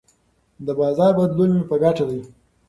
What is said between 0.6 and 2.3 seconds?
د بازار بدلون مې په ګټه دی.